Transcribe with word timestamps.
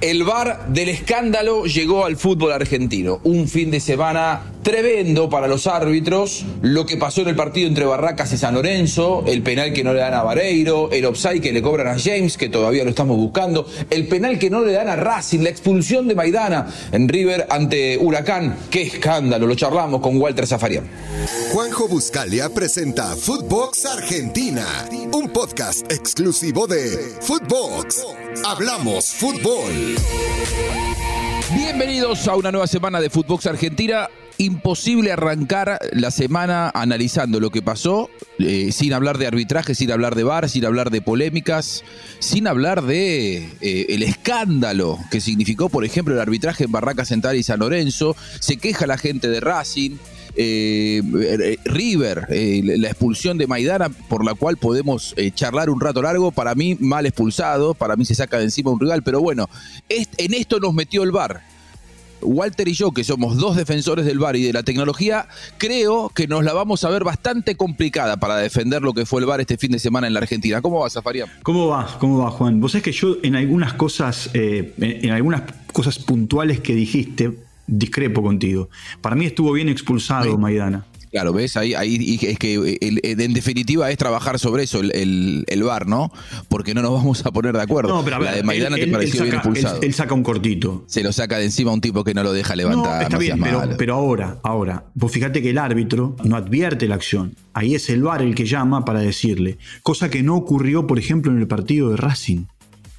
El 0.00 0.22
bar 0.22 0.68
del 0.68 0.90
escándalo 0.90 1.64
llegó 1.64 2.04
al 2.04 2.16
fútbol 2.16 2.52
argentino. 2.52 3.18
Un 3.24 3.48
fin 3.48 3.72
de 3.72 3.80
semana 3.80 4.42
tremendo 4.68 5.30
para 5.30 5.48
los 5.48 5.66
árbitros. 5.66 6.44
Lo 6.60 6.84
que 6.84 6.98
pasó 6.98 7.22
en 7.22 7.28
el 7.28 7.36
partido 7.36 7.68
entre 7.68 7.86
Barracas 7.86 8.30
y 8.34 8.36
San 8.36 8.52
Lorenzo, 8.52 9.24
el 9.26 9.40
penal 9.42 9.72
que 9.72 9.82
no 9.82 9.94
le 9.94 10.00
dan 10.00 10.12
a 10.12 10.22
Vareiro, 10.22 10.90
el 10.92 11.06
offside 11.06 11.40
que 11.40 11.54
le 11.54 11.62
cobran 11.62 11.86
a 11.86 11.98
James, 11.98 12.36
que 12.36 12.50
todavía 12.50 12.84
lo 12.84 12.90
estamos 12.90 13.16
buscando, 13.16 13.66
el 13.88 14.06
penal 14.08 14.38
que 14.38 14.50
no 14.50 14.62
le 14.62 14.72
dan 14.72 14.90
a 14.90 14.96
Racing, 14.96 15.38
la 15.38 15.48
expulsión 15.48 16.06
de 16.06 16.14
Maidana 16.14 16.66
en 16.92 17.08
River 17.08 17.46
ante 17.48 17.96
Huracán. 17.96 18.58
¡Qué 18.70 18.82
escándalo! 18.82 19.46
Lo 19.46 19.54
charlamos 19.54 20.02
con 20.02 20.20
Walter 20.20 20.46
Zafarian. 20.46 20.86
Juanjo 21.50 21.88
Buscalia 21.88 22.50
presenta 22.50 23.16
Footbox 23.16 23.86
Argentina, 23.86 24.66
un 25.14 25.30
podcast 25.30 25.90
exclusivo 25.90 26.66
de 26.66 27.16
Footbox. 27.22 28.04
Hablamos 28.44 29.06
fútbol. 29.14 29.96
Bienvenidos 31.54 32.28
a 32.28 32.36
una 32.36 32.52
nueva 32.52 32.66
semana 32.66 33.00
de 33.00 33.08
Footbox 33.08 33.46
Argentina. 33.46 34.10
Imposible 34.36 35.12
arrancar 35.12 35.78
la 35.92 36.10
semana 36.10 36.70
analizando 36.74 37.40
lo 37.40 37.50
que 37.50 37.62
pasó, 37.62 38.10
eh, 38.38 38.70
sin 38.70 38.92
hablar 38.92 39.16
de 39.16 39.26
arbitraje, 39.26 39.74
sin 39.74 39.90
hablar 39.90 40.14
de 40.14 40.24
bar, 40.24 40.50
sin 40.50 40.66
hablar 40.66 40.90
de 40.90 41.00
polémicas, 41.00 41.84
sin 42.18 42.46
hablar 42.46 42.82
de 42.82 43.48
eh, 43.62 43.86
el 43.88 44.02
escándalo 44.02 44.98
que 45.10 45.22
significó, 45.22 45.70
por 45.70 45.86
ejemplo, 45.86 46.14
el 46.14 46.20
arbitraje 46.20 46.64
en 46.64 46.72
Barraca 46.72 47.06
Central 47.06 47.36
y 47.36 47.42
San 47.42 47.60
Lorenzo. 47.60 48.14
Se 48.40 48.58
queja 48.58 48.86
la 48.86 48.98
gente 48.98 49.28
de 49.28 49.40
Racing. 49.40 49.96
Eh, 50.40 51.58
River, 51.64 52.28
eh, 52.30 52.62
la 52.64 52.86
expulsión 52.86 53.38
de 53.38 53.48
Maidana, 53.48 53.88
por 53.88 54.24
la 54.24 54.34
cual 54.34 54.56
podemos 54.56 55.12
eh, 55.16 55.32
charlar 55.32 55.68
un 55.68 55.80
rato 55.80 56.00
largo, 56.00 56.30
para 56.30 56.54
mí 56.54 56.76
mal 56.78 57.06
expulsado, 57.06 57.74
para 57.74 57.96
mí 57.96 58.04
se 58.04 58.14
saca 58.14 58.38
de 58.38 58.44
encima 58.44 58.70
un 58.70 58.78
rival, 58.78 59.02
pero 59.02 59.20
bueno, 59.20 59.50
en 59.88 60.34
esto 60.34 60.60
nos 60.60 60.74
metió 60.74 61.02
el 61.02 61.10
VAR. 61.10 61.42
Walter 62.20 62.68
y 62.68 62.74
yo, 62.74 62.92
que 62.92 63.02
somos 63.02 63.36
dos 63.36 63.56
defensores 63.56 64.04
del 64.04 64.20
VAR 64.20 64.36
y 64.36 64.44
de 64.44 64.52
la 64.52 64.62
tecnología, 64.62 65.26
creo 65.56 66.08
que 66.10 66.28
nos 66.28 66.44
la 66.44 66.52
vamos 66.52 66.84
a 66.84 66.90
ver 66.90 67.02
bastante 67.02 67.56
complicada 67.56 68.16
para 68.18 68.36
defender 68.36 68.82
lo 68.82 68.94
que 68.94 69.06
fue 69.06 69.20
el 69.20 69.26
VAR 69.26 69.40
este 69.40 69.58
fin 69.58 69.72
de 69.72 69.80
semana 69.80 70.06
en 70.06 70.14
la 70.14 70.20
Argentina. 70.20 70.62
¿Cómo 70.62 70.78
vas, 70.78 70.92
Zafarian? 70.92 71.28
¿Cómo 71.42 71.66
va? 71.66 71.96
¿Cómo 71.98 72.18
va, 72.18 72.30
Juan? 72.30 72.60
Vos 72.60 72.72
sabés 72.72 72.84
que 72.84 72.92
yo 72.92 73.16
en 73.24 73.34
algunas 73.34 73.72
cosas, 73.72 74.30
en 74.34 75.10
algunas 75.10 75.42
cosas 75.72 75.98
puntuales 75.98 76.60
que 76.60 76.76
dijiste, 76.76 77.47
discrepo 77.68 78.22
contigo. 78.22 78.68
Para 79.00 79.14
mí 79.14 79.26
estuvo 79.26 79.52
bien 79.52 79.68
expulsado 79.68 80.36
Maidana. 80.36 80.84
Claro, 81.10 81.32
ves, 81.32 81.56
ahí, 81.56 81.74
ahí 81.74 82.18
es 82.20 82.38
que 82.38 82.78
en 82.80 83.32
definitiva 83.32 83.90
es 83.90 83.96
trabajar 83.96 84.38
sobre 84.38 84.64
eso 84.64 84.80
el, 84.80 85.44
el, 85.46 85.62
VAR, 85.62 85.86
¿no? 85.86 86.12
Porque 86.48 86.74
no 86.74 86.82
nos 86.82 86.92
vamos 86.98 87.24
a 87.24 87.30
poner 87.30 87.54
de 87.54 87.62
acuerdo. 87.62 87.94
No, 87.94 88.04
pero 88.04 88.16
a 88.16 88.18
ver, 88.18 88.30
la 88.30 88.36
de 88.36 88.42
Maidana 88.42 88.76
te 88.76 88.86
pareció 88.86 89.22
bien 89.22 89.36
expulsado. 89.36 89.80
Él, 89.80 89.94
saca 89.94 90.14
un 90.14 90.22
cortito. 90.22 90.84
Se 90.86 91.02
lo 91.02 91.12
saca 91.12 91.38
de 91.38 91.46
encima 91.46 91.70
a 91.70 91.74
un 91.74 91.80
tipo 91.80 92.04
que 92.04 92.14
no 92.14 92.22
lo 92.22 92.32
deja 92.32 92.54
levantar. 92.56 92.96
No, 92.96 93.02
está 93.02 93.18
bien, 93.18 93.40
pero, 93.40 93.62
pero, 93.76 93.94
ahora, 93.94 94.38
ahora, 94.42 94.84
vos 94.94 95.10
fíjate 95.10 95.40
que 95.40 95.50
el 95.50 95.58
árbitro 95.58 96.16
no 96.24 96.36
advierte 96.36 96.86
la 96.86 96.96
acción. 96.96 97.34
Ahí 97.54 97.74
es 97.74 97.88
el 97.88 98.02
VAR 98.02 98.22
el 98.22 98.34
que 98.34 98.44
llama 98.44 98.84
para 98.84 99.00
decirle. 99.00 99.58
Cosa 99.82 100.10
que 100.10 100.22
no 100.22 100.36
ocurrió, 100.36 100.86
por 100.86 100.98
ejemplo, 100.98 101.32
en 101.32 101.38
el 101.38 101.46
partido 101.46 101.90
de 101.90 101.96
Racing. 101.96 102.44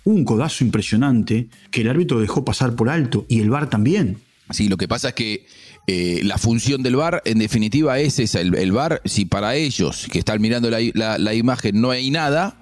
Un 0.03 0.25
codazo 0.25 0.63
impresionante 0.63 1.49
que 1.69 1.81
el 1.81 1.89
árbitro 1.89 2.19
dejó 2.19 2.43
pasar 2.43 2.75
por 2.75 2.89
alto 2.89 3.25
y 3.27 3.41
el 3.41 3.49
VAR 3.49 3.69
también. 3.69 4.17
Sí, 4.49 4.67
lo 4.67 4.77
que 4.77 4.87
pasa 4.87 5.09
es 5.09 5.13
que 5.13 5.45
eh, 5.87 6.21
la 6.23 6.37
función 6.37 6.83
del 6.83 6.95
VAR, 6.95 7.21
en 7.25 7.39
definitiva, 7.39 7.99
es 7.99 8.19
esa. 8.19 8.41
El, 8.41 8.71
VAR, 8.71 9.01
si 9.05 9.25
para 9.25 9.55
ellos 9.55 10.07
que 10.11 10.19
están 10.19 10.41
mirando 10.41 10.69
la 10.69 11.33
imagen 11.33 11.79
no 11.79 11.91
hay 11.91 12.11
nada, 12.11 12.58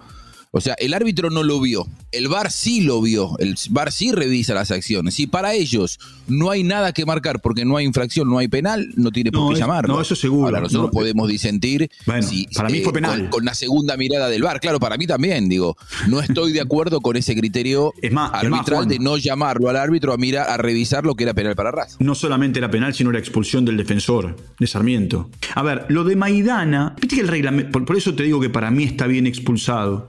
o 0.57 0.61
sea, 0.61 0.73
el 0.79 0.93
árbitro 0.93 1.29
no 1.29 1.43
lo 1.43 1.61
vio, 1.61 1.87
el 2.11 2.27
VAR 2.27 2.51
sí 2.51 2.81
lo 2.81 2.99
vio, 3.01 3.37
el 3.37 3.55
VAR 3.69 3.91
sí 3.91 4.11
revisa 4.11 4.55
las 4.55 4.71
acciones. 4.71 5.19
Y 5.19 5.27
para 5.27 5.53
ellos 5.53 5.99
no 6.27 6.49
hay 6.49 6.63
nada 6.63 6.93
que 6.93 7.05
marcar 7.05 7.41
porque 7.41 7.63
no 7.63 7.77
hay 7.77 7.85
infracción, 7.85 8.27
no 8.27 8.39
hay 8.39 8.47
penal, 8.47 8.89
no 8.95 9.11
tiene 9.11 9.31
por 9.31 9.53
qué 9.53 9.59
llamarlo. 9.59 9.93
No, 9.93 10.01
eso 10.01 10.15
seguro. 10.15 10.47
Ahora 10.47 10.61
nosotros 10.61 10.89
podemos 10.91 11.27
disentir 11.27 11.91
bueno, 12.05 12.27
para 12.55 12.69
mí 12.69 12.81
fue 12.81 12.89
eh, 12.89 12.93
penal. 12.93 13.29
Con, 13.29 13.45
la 13.45 13.53
segunda 13.53 13.97
mirada 13.97 14.29
del 14.29 14.41
VAR. 14.41 14.59
Claro, 14.59 14.79
para 14.79 14.97
mí 14.97 15.05
también, 15.05 15.47
digo, 15.47 15.77
no 16.07 16.19
estoy 16.19 16.53
de 16.53 16.61
acuerdo 16.61 17.01
con 17.01 17.15
ese 17.15 17.35
criterio 17.35 17.93
arbitral 18.33 18.87
de 18.87 18.97
no 18.97 19.17
llamarlo 19.17 19.69
al 19.69 19.77
árbitro 19.77 20.11
a 20.11 20.17
mirar, 20.17 20.49
a 20.49 20.57
revisar 20.57 21.05
lo 21.05 21.13
que 21.13 21.23
era 21.23 21.35
penal 21.35 21.55
para 21.55 21.71
Raz. 21.71 21.97
No 21.99 22.15
solamente 22.15 22.57
era 22.57 22.71
penal, 22.71 22.95
sino 22.95 23.11
la 23.11 23.19
expulsión 23.19 23.63
del 23.63 23.77
defensor, 23.77 24.35
de 24.59 24.65
Sarmiento. 24.65 25.29
A 25.53 25.61
ver, 25.61 25.85
lo 25.89 26.03
de 26.03 26.15
Maidana, 26.15 26.95
viste 26.99 27.15
que 27.15 27.21
el 27.21 27.27
reglamento, 27.27 27.85
por 27.85 27.95
eso 27.95 28.15
te 28.15 28.23
digo 28.23 28.41
que 28.41 28.49
para 28.49 28.71
mí 28.71 28.83
está 28.85 29.05
bien 29.05 29.27
expulsado. 29.27 30.07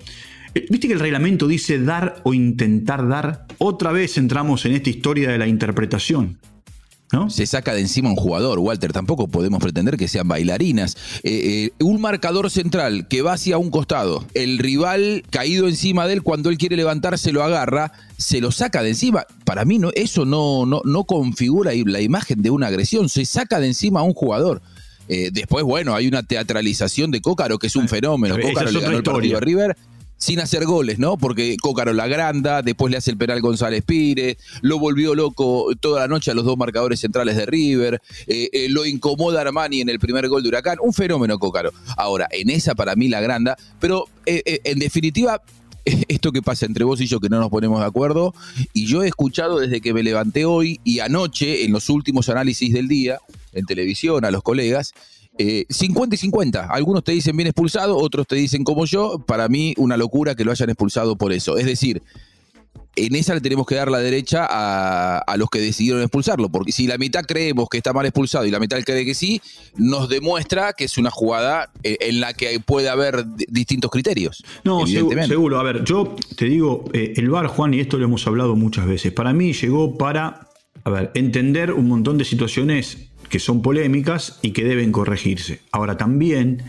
Eh, 0.54 0.66
¿Viste 0.70 0.86
que 0.88 0.94
el 0.94 1.00
reglamento 1.00 1.46
dice 1.46 1.78
dar 1.78 2.20
o 2.24 2.34
intentar 2.34 3.08
dar? 3.08 3.46
Otra 3.58 3.92
vez 3.92 4.16
entramos 4.18 4.64
en 4.64 4.72
esta 4.72 4.90
historia 4.90 5.30
de 5.30 5.38
la 5.38 5.46
interpretación. 5.46 6.38
¿No? 7.10 7.30
Se 7.30 7.46
saca 7.46 7.72
de 7.72 7.80
encima 7.80 8.10
un 8.10 8.16
jugador, 8.16 8.58
Walter. 8.58 8.92
Tampoco 8.92 9.28
podemos 9.28 9.62
pretender 9.62 9.96
que 9.96 10.08
sean 10.08 10.28
bailarinas. 10.28 10.94
Eh, 11.22 11.70
eh, 11.78 11.82
un 11.82 12.02
marcador 12.02 12.50
central 12.50 13.08
que 13.08 13.22
va 13.22 13.32
hacia 13.32 13.56
un 13.56 13.70
costado, 13.70 14.26
el 14.34 14.58
rival 14.58 15.24
caído 15.30 15.68
encima 15.68 16.06
de 16.06 16.12
él, 16.12 16.22
cuando 16.22 16.50
él 16.50 16.58
quiere 16.58 16.76
levantarse 16.76 17.32
lo 17.32 17.42
agarra, 17.42 17.92
se 18.18 18.42
lo 18.42 18.52
saca 18.52 18.82
de 18.82 18.90
encima. 18.90 19.24
Para 19.46 19.64
mí 19.64 19.78
no, 19.78 19.90
eso 19.94 20.26
no, 20.26 20.66
no, 20.66 20.82
no 20.84 21.04
configura 21.04 21.72
la 21.86 22.02
imagen 22.02 22.42
de 22.42 22.50
una 22.50 22.66
agresión. 22.66 23.08
Se 23.08 23.24
saca 23.24 23.58
de 23.58 23.68
encima 23.68 24.00
a 24.00 24.02
un 24.02 24.12
jugador. 24.12 24.60
después, 25.08 25.64
bueno, 25.64 25.94
hay 25.94 26.08
una 26.08 26.22
teatralización 26.22 27.10
de 27.10 27.22
Cócaro 27.22 27.58
que 27.58 27.68
es 27.68 27.76
un 27.76 27.88
fenómeno. 27.88 28.36
Cócaro 28.38 28.70
le 28.70 28.80
ganó 28.80 28.98
el 28.98 29.02
partido 29.02 29.38
a 29.38 29.40
River 29.40 29.76
sin 30.18 30.40
hacer 30.40 30.64
goles, 30.64 30.98
¿no? 30.98 31.16
Porque 31.16 31.56
Cócaro 31.60 31.92
la 31.92 32.08
granda, 32.08 32.62
después 32.62 32.90
le 32.90 32.98
hace 32.98 33.12
el 33.12 33.16
penal 33.16 33.40
González 33.40 33.82
Pires, 33.84 34.36
lo 34.60 34.78
volvió 34.78 35.14
loco 35.14 35.68
toda 35.80 36.00
la 36.00 36.08
noche 36.08 36.32
a 36.32 36.34
los 36.34 36.44
dos 36.44 36.58
marcadores 36.58 37.00
centrales 37.00 37.36
de 37.36 37.46
River, 37.46 38.02
eh, 38.26 38.50
eh, 38.52 38.68
lo 38.68 38.84
incomoda 38.84 39.40
Armani 39.40 39.80
en 39.80 39.88
el 39.88 39.98
primer 39.98 40.28
gol 40.28 40.42
de 40.42 40.48
Huracán, 40.48 40.78
un 40.82 40.92
fenómeno 40.92 41.38
Cócaro. 41.38 41.72
Ahora, 41.96 42.28
en 42.30 42.50
esa 42.50 42.74
para 42.74 42.96
mí 42.96 43.08
la 43.08 43.20
granda, 43.20 43.56
pero 43.80 44.06
eh, 44.26 44.60
en 44.64 44.78
definitiva 44.80 45.40
esto 46.08 46.32
que 46.32 46.42
pasa 46.42 46.66
entre 46.66 46.84
vos 46.84 47.00
y 47.00 47.06
yo 47.06 47.20
que 47.20 47.28
no 47.28 47.38
nos 47.38 47.50
ponemos 47.50 47.80
de 47.80 47.86
acuerdo, 47.86 48.34
y 48.72 48.86
yo 48.86 49.02
he 49.02 49.08
escuchado 49.08 49.60
desde 49.60 49.80
que 49.80 49.94
me 49.94 50.02
levanté 50.02 50.44
hoy 50.44 50.80
y 50.84 51.00
anoche 51.00 51.64
en 51.64 51.72
los 51.72 51.88
últimos 51.88 52.28
análisis 52.28 52.72
del 52.72 52.88
día, 52.88 53.18
en 53.52 53.66
televisión, 53.66 54.24
a 54.24 54.30
los 54.30 54.42
colegas, 54.42 54.94
50 55.38 56.14
eh, 56.14 56.16
y 56.16 56.18
50. 56.18 56.66
Algunos 56.66 57.04
te 57.04 57.12
dicen 57.12 57.36
bien 57.36 57.46
expulsado, 57.46 57.96
otros 57.96 58.26
te 58.26 58.36
dicen 58.36 58.64
como 58.64 58.84
yo. 58.84 59.24
Para 59.26 59.48
mí, 59.48 59.74
una 59.76 59.96
locura 59.96 60.34
que 60.34 60.44
lo 60.44 60.50
hayan 60.50 60.70
expulsado 60.70 61.16
por 61.16 61.32
eso. 61.32 61.56
Es 61.56 61.66
decir, 61.66 62.02
en 62.96 63.14
esa 63.14 63.34
le 63.34 63.40
tenemos 63.40 63.66
que 63.66 63.76
dar 63.76 63.90
la 63.90 63.98
derecha 63.98 64.46
a, 64.48 65.36
los 65.36 65.48
que 65.50 65.60
decidieron 65.60 66.02
expulsarlo, 66.02 66.48
porque 66.48 66.72
si 66.72 66.86
la 66.86 66.98
mitad 66.98 67.24
creemos 67.24 67.68
que 67.68 67.78
está 67.78 67.92
mal 67.92 68.06
expulsado 68.06 68.44
y 68.44 68.50
la 68.50 68.58
mitad 68.58 68.80
cree 68.84 69.04
que 69.04 69.14
sí, 69.14 69.40
nos 69.76 70.08
demuestra 70.08 70.72
que 70.72 70.84
es 70.84 70.98
una 70.98 71.10
jugada 71.10 71.70
eh, 71.82 71.96
en 72.00 72.20
la 72.20 72.32
que 72.32 72.58
puede 72.60 72.88
haber 72.88 73.24
distintos 73.48 73.90
criterios. 73.90 74.42
No, 74.64 74.86
seguro. 74.86 75.60
A 75.60 75.62
ver, 75.62 75.84
yo 75.84 76.16
te 76.36 76.46
digo, 76.46 76.84
eh, 76.92 77.14
el 77.16 77.30
VAR, 77.30 77.46
Juan, 77.46 77.74
y 77.74 77.80
esto 77.80 77.98
lo 77.98 78.04
hemos 78.04 78.26
hablado 78.26 78.56
muchas 78.56 78.86
veces, 78.86 79.12
para 79.12 79.32
mí 79.32 79.52
llegó 79.52 79.96
para, 79.96 80.48
a 80.82 80.90
ver, 80.90 81.12
entender 81.14 81.72
un 81.72 81.88
montón 81.88 82.18
de 82.18 82.24
situaciones 82.24 83.07
que 83.28 83.38
son 83.38 83.62
polémicas 83.62 84.38
y 84.42 84.52
que 84.52 84.64
deben 84.64 84.92
corregirse. 84.92 85.60
Ahora 85.70 85.96
también, 85.96 86.62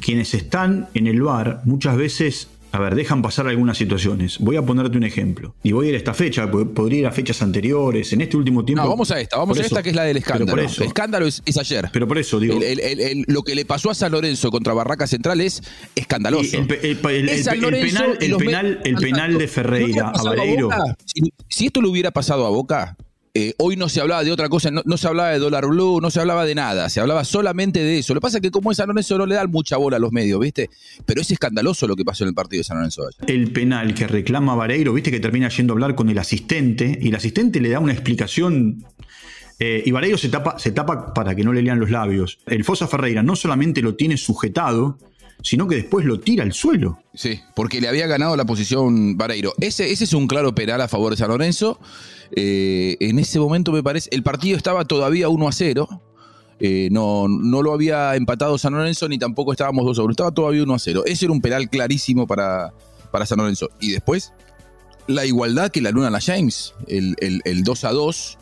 quienes 0.00 0.34
están 0.34 0.88
en 0.94 1.06
el 1.06 1.22
bar 1.22 1.62
muchas 1.64 1.96
veces, 1.96 2.48
a 2.72 2.78
ver, 2.78 2.94
dejan 2.94 3.20
pasar 3.20 3.46
algunas 3.48 3.76
situaciones. 3.76 4.38
Voy 4.38 4.56
a 4.56 4.62
ponerte 4.62 4.96
un 4.96 5.04
ejemplo. 5.04 5.54
Y 5.62 5.72
voy 5.72 5.86
a 5.86 5.88
ir 5.90 5.94
a 5.94 5.98
esta 5.98 6.14
fecha, 6.14 6.50
podría 6.50 7.00
ir 7.00 7.06
a 7.06 7.12
fechas 7.12 7.42
anteriores. 7.42 8.14
En 8.14 8.22
este 8.22 8.38
último 8.38 8.64
tiempo. 8.64 8.82
No, 8.82 8.88
vamos 8.88 9.10
a 9.10 9.20
esta, 9.20 9.36
vamos 9.36 9.58
a 9.58 9.62
esta 9.62 9.82
que 9.82 9.90
es 9.90 9.94
la 9.94 10.04
del 10.04 10.16
escándalo. 10.16 10.62
el 10.62 10.82
escándalo 10.82 11.26
es, 11.26 11.42
ayer. 11.58 11.90
Pero 11.92 12.08
por 12.08 12.16
eso 12.16 12.40
digo. 12.40 12.58
lo 13.26 13.42
que 13.42 13.54
le 13.54 13.66
pasó 13.66 13.90
a 13.90 13.94
San 13.94 14.12
Lorenzo 14.12 14.50
contra 14.50 14.72
Barraca 14.72 15.06
Central 15.06 15.42
es 15.42 15.62
escandaloso. 15.94 16.56
El, 16.56 16.66
penal, 16.66 18.78
el 18.84 18.96
penal, 18.96 19.38
de 19.38 19.48
Ferreira 19.48 20.08
a 20.08 20.22
Vareiro. 20.22 20.70
si 21.48 21.66
esto 21.66 21.82
le 21.82 21.88
hubiera 21.88 22.10
pasado 22.10 22.46
a 22.46 22.50
Boca, 22.50 22.96
eh, 23.34 23.54
hoy 23.58 23.76
no 23.76 23.88
se 23.88 24.00
hablaba 24.00 24.22
de 24.24 24.30
otra 24.30 24.50
cosa, 24.50 24.70
no, 24.70 24.96
se 24.96 25.08
hablaba 25.08 25.30
de 25.30 25.38
dólar 25.38 25.66
blue, 25.66 26.00
no 26.02 26.10
se 26.10 26.20
hablaba 26.20 26.44
de 26.44 26.54
nada, 26.54 26.90
se 26.90 27.00
hablaba 27.00 27.24
solamente 27.24 27.82
de 27.82 27.98
eso. 27.98 28.12
Lo 28.12 28.20
que 28.20 28.22
pasa 28.22 28.38
es 28.38 28.42
que 28.42 28.50
como 28.50 28.70
es 28.70 28.76
San 28.76 28.88
Lorenzo 28.88 29.16
no 29.16 29.24
le 29.24 29.36
dan 29.36 29.50
mucha 29.50 29.78
bola 29.78 29.96
a 29.96 30.00
los 30.00 30.12
medios, 30.12 30.38
¿viste? 30.38 30.68
Pero 31.06 31.22
es 31.22 31.30
escandaloso 31.30 31.86
lo 31.86 31.96
que 31.96 32.04
pasó 32.04 32.24
en 32.24 32.28
el 32.28 32.34
partido 32.34 32.60
de 32.60 32.64
San 32.64 32.76
Lorenzo. 32.76 33.04
El 33.26 33.50
penal 33.52 33.94
que 33.94 34.06
reclama 34.06 34.54
Vareiro, 34.54 34.92
¿viste? 34.92 35.10
Que 35.10 35.20
termina 35.20 35.48
yendo 35.48 35.72
a 35.72 35.74
hablar 35.74 35.94
con 35.94 36.10
el 36.10 36.18
asistente 36.18 36.98
y 37.00 37.08
el 37.08 37.14
asistente 37.14 37.60
le 37.60 37.70
da 37.70 37.80
una 37.80 37.92
explicación 37.92 38.84
eh, 39.58 39.82
y 39.86 39.92
Vareiro 39.92 40.18
se 40.18 40.28
tapa, 40.28 40.58
se 40.58 40.72
tapa 40.72 41.14
para 41.14 41.34
que 41.34 41.44
no 41.44 41.52
le 41.52 41.62
lean 41.62 41.78
los 41.80 41.90
labios. 41.90 42.40
El 42.46 42.64
Fosa 42.64 42.86
Ferreira 42.86 43.22
no 43.22 43.36
solamente 43.36 43.80
lo 43.80 43.94
tiene 43.94 44.16
sujetado, 44.16 44.98
sino 45.42 45.66
que 45.68 45.76
después 45.76 46.06
lo 46.06 46.20
tira 46.20 46.44
al 46.44 46.52
suelo. 46.52 46.98
Sí, 47.14 47.40
porque 47.54 47.80
le 47.80 47.88
había 47.88 48.06
ganado 48.06 48.36
la 48.36 48.44
posición 48.44 49.16
Vareiro. 49.16 49.52
Ese, 49.60 49.90
ese 49.90 50.04
es 50.04 50.12
un 50.12 50.26
claro 50.26 50.54
penal 50.54 50.80
a 50.80 50.88
favor 50.88 51.10
de 51.12 51.16
San 51.16 51.28
Lorenzo. 51.28 51.78
Eh, 52.34 52.96
en 53.00 53.18
ese 53.18 53.38
momento 53.38 53.72
me 53.72 53.82
parece, 53.82 54.08
el 54.12 54.22
partido 54.22 54.56
estaba 54.56 54.84
todavía 54.84 55.28
1 55.28 55.48
a 55.48 55.52
0. 55.52 56.02
Eh, 56.60 56.88
no, 56.92 57.26
no 57.28 57.62
lo 57.62 57.72
había 57.72 58.14
empatado 58.14 58.56
San 58.56 58.74
Lorenzo 58.74 59.08
ni 59.08 59.18
tampoco 59.18 59.50
estábamos 59.50 59.84
2 59.84 59.98
a 59.98 60.02
1, 60.02 60.10
estaba 60.12 60.30
todavía 60.30 60.62
1 60.62 60.74
a 60.74 60.78
0. 60.78 61.02
Ese 61.06 61.24
era 61.24 61.32
un 61.32 61.40
penal 61.40 61.68
clarísimo 61.68 62.26
para, 62.26 62.72
para 63.10 63.26
San 63.26 63.38
Lorenzo. 63.38 63.68
Y 63.80 63.90
después, 63.90 64.32
la 65.06 65.26
igualdad 65.26 65.70
que 65.70 65.80
la 65.80 65.90
Luna 65.90 66.10
la 66.10 66.20
James, 66.20 66.74
el, 66.86 67.16
el, 67.18 67.62
2 67.64 67.84
a 67.84 67.90
2. 67.90 68.38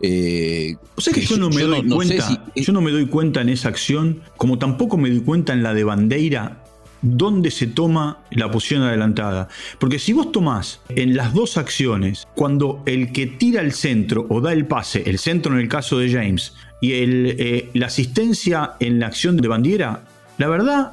Eh, 0.00 0.76
o 0.94 1.00
sea 1.00 1.12
que, 1.12 1.22
yo, 1.22 1.36
no 1.38 1.50
me 1.50 1.62
doy 1.62 1.88
cuenta, 1.88 2.44
yo 2.54 2.72
no 2.72 2.80
me 2.80 2.90
doy 2.90 3.06
cuenta 3.06 3.40
en 3.40 3.48
esa 3.48 3.68
acción, 3.68 4.20
como 4.36 4.58
tampoco 4.58 4.96
me 4.96 5.10
doy 5.10 5.20
cuenta 5.20 5.52
en 5.52 5.62
la 5.62 5.74
de 5.74 5.84
Bandeira, 5.84 6.64
dónde 7.02 7.50
se 7.50 7.66
toma 7.66 8.18
la 8.30 8.50
posición 8.50 8.82
adelantada. 8.82 9.48
Porque 9.78 9.98
si 9.98 10.12
vos 10.12 10.32
tomás 10.32 10.80
en 10.88 11.16
las 11.16 11.34
dos 11.34 11.56
acciones, 11.56 12.26
cuando 12.34 12.82
el 12.86 13.12
que 13.12 13.26
tira 13.26 13.60
el 13.60 13.72
centro 13.72 14.26
o 14.28 14.40
da 14.40 14.52
el 14.52 14.66
pase, 14.66 15.02
el 15.06 15.18
centro 15.18 15.52
en 15.52 15.60
el 15.60 15.68
caso 15.68 15.98
de 15.98 16.10
James, 16.10 16.54
y 16.80 16.92
el, 16.92 17.36
eh, 17.38 17.70
la 17.74 17.86
asistencia 17.86 18.74
en 18.80 19.00
la 19.00 19.08
acción 19.08 19.36
de 19.36 19.48
Bandiera, 19.48 20.04
la 20.38 20.48
verdad, 20.48 20.92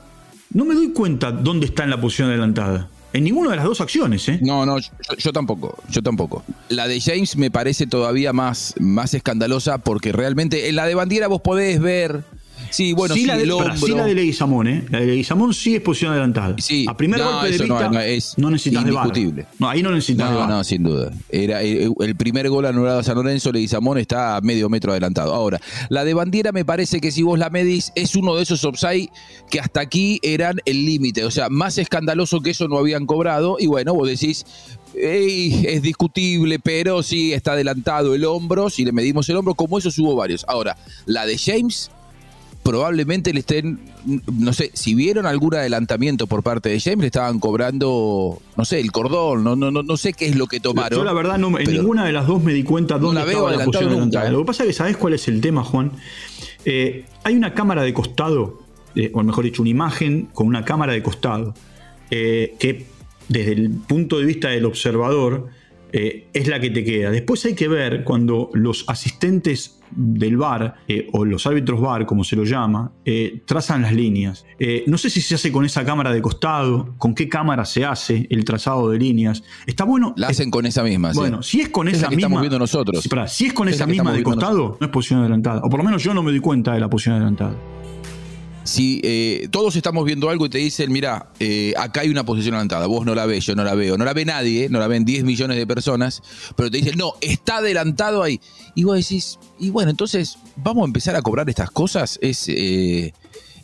no 0.51 0.65
me 0.65 0.73
doy 0.73 0.89
cuenta 0.89 1.31
dónde 1.31 1.67
está 1.67 1.83
en 1.83 1.91
la 1.91 2.01
posición 2.01 2.29
adelantada. 2.29 2.89
En 3.15 3.23
ninguna 3.23 3.51
de 3.51 3.55
las 3.55 3.65
dos 3.65 3.79
acciones, 3.79 4.27
¿eh? 4.27 4.39
No, 4.41 4.65
no, 4.65 4.75
yo, 5.17 5.31
tampoco, 5.31 5.81
yo 5.89 6.03
tampoco. 6.03 6.43
La 6.67 6.85
de 6.85 6.99
James 6.99 7.37
me 7.37 7.49
parece 7.49 7.87
todavía 7.87 8.33
más, 8.33 8.73
más 8.77 9.13
escandalosa 9.13 9.77
porque 9.77 10.11
realmente 10.11 10.67
en 10.67 10.75
la 10.75 10.85
de 10.85 10.95
Bandiera 10.95 11.27
vos 11.27 11.39
podés 11.39 11.79
ver 11.79 12.25
Sí, 12.75 12.91
bueno, 12.91 13.15
sí, 13.15 13.25
la 13.25 13.37
de, 13.37 13.45
sí 13.77 13.91
la 13.93 14.05
de 14.05 14.13
Leguizamón, 14.13 14.67
¿eh? 14.67 14.83
La 14.89 14.99
de 14.99 15.05
Leguizamón 15.05 15.53
sí 15.53 15.75
es 15.75 15.81
posición 15.81 16.11
adelantada. 16.11 16.57
Sí, 16.57 16.85
a 16.89 16.97
primer 16.97 17.23
golpe 17.23 17.49
de 17.49 17.57
vista 17.57 17.89
no, 17.89 17.99
es 18.01 18.33
no 18.37 18.51
necesitas 18.51 18.81
indiscutible. 18.81 19.43
De 19.43 19.47
No, 19.59 19.69
ahí 19.69 19.81
no 19.81 19.91
necesitas 19.91 20.29
no, 20.29 20.45
No, 20.45 20.61
sin 20.61 20.83
duda. 20.83 21.09
Era 21.29 21.63
eh, 21.63 21.89
el, 21.97 22.15
primer 22.17 22.49
gol 22.49 22.65
anulado 22.65 22.99
a 22.99 23.03
San 23.03 23.15
Lorenzo, 23.15 23.53
Leguizamón 23.53 23.97
está 23.97 24.35
a 24.35 24.41
medio 24.41 24.67
metro 24.67 24.91
adelantado. 24.91 25.33
Ahora, 25.33 25.61
la 25.87 26.03
de 26.03 26.13
Bandiera 26.13 26.51
me 26.51 26.65
parece 26.65 26.99
que 26.99 27.11
si 27.11 27.23
vos 27.23 27.39
la 27.39 27.49
medís 27.49 27.93
es 27.95 28.13
uno 28.17 28.35
de 28.35 28.43
esos 28.43 28.65
offside 28.65 29.09
que 29.49 29.61
hasta 29.61 29.79
aquí 29.79 30.19
eran 30.21 30.57
el 30.65 30.85
límite. 30.85 31.23
O 31.23 31.31
sea, 31.31 31.47
más 31.47 31.77
escandaloso 31.77 32.41
que 32.41 32.49
eso 32.49 32.67
no 32.67 32.77
habían 32.77 33.05
cobrado. 33.05 33.55
Y 33.57 33.67
bueno, 33.67 33.93
vos 33.93 34.09
decís, 34.09 34.45
es 34.93 35.81
discutible, 35.81 36.59
pero 36.59 37.03
sí 37.03 37.31
está 37.31 37.53
adelantado 37.53 38.15
el 38.15 38.25
hombro. 38.25 38.69
Si 38.69 38.83
le 38.83 38.91
medimos 38.91 39.29
el 39.29 39.37
hombro, 39.37 39.55
como 39.55 39.77
eso 39.77 39.89
hubo 39.97 40.13
varios. 40.17 40.43
Ahora, 40.49 40.75
la 41.05 41.25
de 41.25 41.37
James 41.37 41.89
probablemente 42.65 43.31
le 43.31 43.41
estén, 43.41 43.79
no 44.05 44.51
sé, 44.51 44.71
si 44.73 44.95
vieron 44.95 45.27
algún 45.27 45.53
adelantamiento 45.53 46.25
por 46.25 46.41
parte 46.41 46.69
de 46.69 46.79
James, 46.79 47.01
le 47.01 47.05
estaban 47.05 47.39
cobrando, 47.39 48.41
no 48.57 48.65
sé, 48.65 48.79
el 48.79 48.91
cordón, 48.91 49.43
no, 49.43 49.55
no, 49.55 49.69
no, 49.69 49.97
sé 49.97 50.13
qué 50.13 50.25
es 50.25 50.35
lo 50.35 50.47
que 50.47 50.59
tomaron. 50.59 50.97
Yo 50.97 51.05
la 51.05 51.13
verdad 51.13 51.37
no, 51.37 51.59
en 51.59 51.71
ninguna 51.71 52.05
de 52.05 52.11
las 52.11 52.25
dos 52.25 52.41
me 52.43 52.53
di 52.53 52.63
cuenta 52.63 52.97
dónde 52.97 53.21
la 53.21 53.27
estaba 53.27 53.51
la 53.51 53.65
posición 53.65 53.91
adelantada. 53.91 54.29
¿eh? 54.29 54.31
Lo 54.31 54.39
que 54.39 54.45
pasa 54.45 54.63
es 54.63 54.69
que 54.69 54.73
sabes 54.73 54.97
cuál 54.97 55.13
es 55.13 55.27
el 55.27 55.41
tema, 55.41 55.63
Juan. 55.63 55.91
Eh, 56.65 57.05
hay 57.23 57.35
una 57.35 57.53
cámara 57.53 57.83
de 57.83 57.93
costado, 57.93 58.63
eh, 58.95 59.11
o 59.13 59.21
mejor 59.21 59.43
dicho, 59.43 59.61
una 59.61 59.69
imagen 59.69 60.29
con 60.33 60.47
una 60.47 60.65
cámara 60.65 60.93
de 60.93 61.03
costado, 61.03 61.53
que 62.09 62.87
desde 63.29 63.51
el 63.51 63.69
punto 63.69 64.17
de 64.17 64.25
vista 64.25 64.49
del 64.49 64.65
observador 64.65 65.49
es 65.95 66.47
la 66.47 66.59
que 66.59 66.69
te 66.69 66.83
queda. 66.83 67.09
Después 67.09 67.45
hay 67.45 67.55
que 67.55 67.67
ver 67.67 68.03
cuando 68.03 68.49
los 68.53 68.83
asistentes 68.87 69.79
del 69.91 70.37
VAR, 70.37 70.75
eh, 70.87 71.07
o 71.13 71.25
los 71.25 71.45
árbitros 71.45 71.79
VAR, 71.79 72.05
como 72.05 72.23
se 72.23 72.35
lo 72.35 72.43
llama, 72.43 72.91
eh, 73.05 73.41
trazan 73.45 73.81
las 73.81 73.93
líneas. 73.93 74.45
Eh, 74.59 74.83
no 74.87 74.97
sé 74.97 75.09
si 75.09 75.21
se 75.21 75.35
hace 75.35 75.51
con 75.51 75.65
esa 75.65 75.85
cámara 75.85 76.11
de 76.11 76.21
costado, 76.21 76.95
con 76.97 77.15
qué 77.15 77.29
cámara 77.29 77.65
se 77.65 77.85
hace 77.85 78.27
el 78.29 78.43
trazado 78.43 78.89
de 78.89 78.99
líneas. 78.99 79.43
Está 79.65 79.83
bueno. 79.83 80.13
La 80.17 80.27
hacen 80.27 80.51
con 80.51 80.65
esa 80.65 80.83
misma. 80.83 81.11
Bueno, 81.13 81.41
si 81.43 81.61
es 81.61 81.69
con 81.69 81.87
esa 81.87 82.09
misma. 82.09 82.15
Estamos 82.15 82.41
viendo 82.41 82.59
nosotros. 82.59 83.07
Si, 83.27 83.45
es 83.45 83.53
con 83.53 83.69
esa 83.69 83.85
misma 83.85 84.11
de 84.13 84.23
costado, 84.23 84.77
no 84.79 84.85
es 84.85 84.91
posición 84.91 85.21
adelantada. 85.21 85.61
O 85.63 85.69
por 85.69 85.79
lo 85.79 85.83
menos 85.83 86.03
yo 86.03 86.13
no 86.13 86.23
me 86.23 86.31
doy 86.31 86.39
cuenta 86.39 86.73
de 86.73 86.79
la 86.79 86.89
posición 86.89 87.15
adelantada 87.15 87.55
si 88.65 88.99
eh, 89.03 89.47
todos 89.51 89.75
estamos 89.75 90.03
viendo 90.05 90.29
algo 90.29 90.47
y 90.47 90.49
te 90.49 90.57
dicen, 90.57 90.91
mira, 90.91 91.27
eh, 91.39 91.73
acá 91.77 92.01
hay 92.01 92.09
una 92.09 92.25
posición 92.25 92.55
adelantada, 92.55 92.87
vos 92.87 93.05
no 93.05 93.13
la 93.13 93.27
ves, 93.27 93.45
yo 93.45 93.55
no 93.55 93.63
la 93.63 93.75
veo, 93.75 93.95
no 93.95 94.03
la 94.03 94.13
ve 94.13 94.25
nadie, 94.25 94.69
no 94.69 94.79
la 94.79 94.87
ven 94.87 95.05
10 95.05 95.23
millones 95.23 95.57
de 95.57 95.67
personas, 95.67 96.23
pero 96.55 96.71
te 96.71 96.77
dicen, 96.77 96.97
no, 96.97 97.13
está 97.21 97.57
adelantado 97.57 98.23
ahí. 98.23 98.41
Y 98.73 98.83
vos 98.83 98.97
decís, 98.97 99.39
y 99.59 99.69
bueno, 99.69 99.91
entonces 99.91 100.39
vamos 100.55 100.81
a 100.81 100.87
empezar 100.87 101.15
a 101.15 101.21
cobrar 101.21 101.47
estas 101.47 101.69
cosas. 101.69 102.17
Es, 102.23 102.45
eh, 102.49 103.13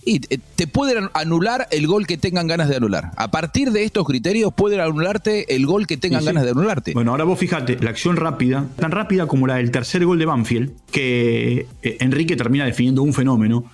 y 0.05 0.19
te 0.19 0.67
pueden 0.67 1.09
anular 1.13 1.67
el 1.71 1.87
gol 1.87 2.05
que 2.05 2.17
tengan 2.17 2.45
ganas 2.45 2.69
de 2.69 2.75
anular. 2.75 3.11
A 3.17 3.31
partir 3.31 3.71
de 3.71 3.83
estos 3.83 4.05
criterios 4.05 4.53
pueden 4.53 4.81
anularte 4.81 5.55
el 5.55 5.65
gol 5.65 5.87
que 5.87 5.97
tengan 5.97 6.23
ganas 6.25 6.43
de 6.43 6.51
anularte. 6.51 6.93
Bueno, 6.93 7.11
ahora 7.11 7.23
vos 7.23 7.39
fíjate, 7.39 7.79
la 7.79 7.89
acción 7.89 8.17
rápida, 8.17 8.67
tan 8.77 8.91
rápida 8.91 9.25
como 9.25 9.47
la 9.47 9.55
del 9.55 9.71
tercer 9.71 10.05
gol 10.05 10.19
de 10.19 10.25
Banfield, 10.25 10.71
que 10.91 11.65
Enrique 11.81 12.35
termina 12.35 12.65
definiendo 12.65 13.03
un 13.03 13.13
fenómeno, 13.13 13.65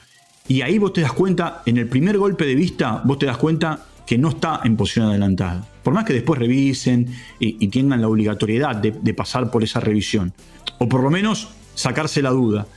y 0.47 0.61
ahí 0.61 0.77
vos 0.77 0.93
te 0.93 1.01
das 1.01 1.13
cuenta, 1.13 1.61
en 1.65 1.77
el 1.77 1.87
primer 1.87 2.17
golpe 2.17 2.45
de 2.45 2.55
vista, 2.55 3.01
vos 3.03 3.19
te 3.19 3.25
das 3.25 3.37
cuenta 3.37 3.85
que 4.05 4.17
no 4.17 4.29
está 4.29 4.61
en 4.63 4.77
posición 4.77 5.07
adelantada. 5.07 5.67
Por 5.83 5.93
más 5.93 6.05
que 6.05 6.13
después 6.13 6.39
revisen 6.39 7.13
y, 7.39 7.67
tengan 7.67 8.01
la 8.01 8.07
obligatoriedad 8.07 8.75
de, 8.77 9.13
pasar 9.13 9.51
por 9.51 9.63
esa 9.63 9.81
revisión. 9.81 10.33
O 10.79 10.87
por 10.87 11.03
lo 11.03 11.09
menos 11.09 11.49
sacarse 11.75 12.21
la 12.21 12.29
duda. 12.29 12.67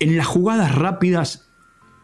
En 0.00 0.16
las 0.16 0.26
jugadas 0.26 0.74
rápidas 0.74 1.48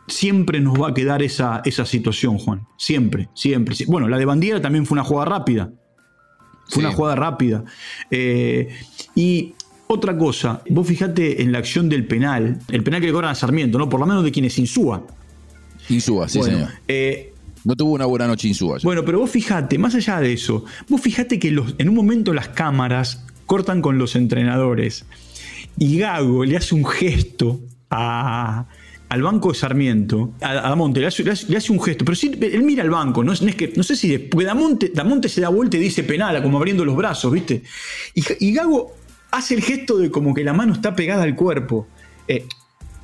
siempre 0.07 0.61
nos 0.61 0.81
va 0.81 0.91
a 0.91 0.95
quedar 0.95 1.23
esa, 1.23 1.63
esa 1.65 1.85
situación, 1.85 2.39
Juan. 2.39 2.67
Siempre, 2.77 3.29
siempre. 3.35 3.75
Bueno, 3.89 4.09
la 4.09 4.19
de 4.19 4.25
Bandiera 4.25 4.61
también 4.61 4.87
fue 4.87 4.95
una 4.97 5.05
jugada 5.05 5.39
rápida. 5.39 5.73
Fue 6.69 6.85
una 6.85 6.93
jugada 6.93 7.17
rápida. 7.17 7.65
Eh, 8.11 8.69
y 9.15 9.55
otra 9.87 10.17
cosa, 10.17 10.63
vos 10.71 10.87
fijate 10.87 11.43
en 11.43 11.53
la 11.53 11.59
acción 11.59 11.89
del 11.89 12.07
penal, 12.07 12.59
el 12.71 12.83
penal 12.83 13.01
que 13.01 13.09
le 13.09 13.13
cobran 13.13 13.31
a 13.31 13.35
Sarmiento, 13.35 13.79
¿no? 13.79 13.89
Por 13.89 14.01
lo 14.01 14.07
menos 14.07 14.25
de 14.25 14.33
quien 14.33 14.45
es 14.45 14.59
Insúa. 14.59 15.07
Insúa, 15.89 16.29
sí, 16.29 16.43
señor. 16.43 16.71
Eh, 16.89 17.33
no 17.65 17.77
tuvo 17.77 17.93
una 17.93 18.07
buena 18.07 18.27
noche 18.27 18.49
Insúa. 18.49 18.79
Bueno, 18.83 19.05
pero 19.05 19.21
vos 19.21 19.31
fijate, 19.31 19.79
más 19.79 19.95
allá 19.95 20.21
de 20.21 20.33
eso, 20.33 20.65
vos 20.89 21.01
fijate 21.01 21.39
que 21.39 21.49
en 21.49 21.89
un 21.89 21.95
momento 21.95 22.33
las 22.33 22.49
cámaras 22.49 23.25
cortan 23.47 23.83
con 23.83 23.99
los 23.99 24.17
entrenadores 24.17 25.05
y 25.79 25.99
Gago 25.99 26.45
le 26.45 26.57
hace 26.57 26.75
un 26.75 26.87
gesto 26.87 27.61
al 27.91 29.23
banco 29.23 29.53
de 29.53 29.55
Sarmiento, 29.59 30.33
a, 30.41 30.55
Damonte, 30.55 31.01
le 31.01 31.07
hace, 31.07 31.73
un 31.73 31.81
gesto, 31.81 32.05
pero 32.05 32.17
sí, 32.17 32.33
él 32.41 32.63
mira 32.63 32.83
al 32.83 32.91
banco, 32.91 33.23
no, 33.23 33.33
es, 33.33 33.41
que, 33.55 33.73
no 33.77 33.83
sé 33.83 33.97
si 33.97 34.09
después, 34.09 34.47
Damonte, 34.47 34.91
Damonte 34.95 35.29
se 35.29 35.41
da 35.41 35.51
vuelta 35.51 35.77
y 35.77 35.81
dice 35.81 36.03
penal, 36.03 36.43
como 36.43 36.59
abriendo 36.59 36.85
los 36.85 36.97
brazos, 36.97 37.31
¿viste? 37.31 37.63
y 38.15 38.53
Gago 38.53 39.04
hace 39.35 39.55
el 39.55 39.63
gesto 39.63 39.99
de 39.99 40.11
como 40.11 40.33
que 40.33 40.45
la 40.45 40.53
mano 40.53 40.73
está 40.73 40.95
pegada 40.95 41.25
al 41.25 41.35
cuerpo. 41.35 41.89
Eh, 42.29 42.47